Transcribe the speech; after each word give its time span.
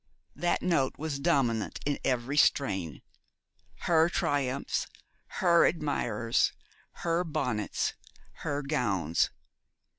That 0.35 0.63
note 0.63 0.95
was 0.97 1.19
dominant 1.19 1.77
in 1.85 1.99
every 2.03 2.35
strain. 2.35 3.03
Her 3.81 4.09
triumphs, 4.09 4.87
her 5.41 5.63
admirers, 5.63 6.53
her 7.05 7.23
bonnets, 7.23 7.93
her 8.37 8.63
gowns. 8.63 9.29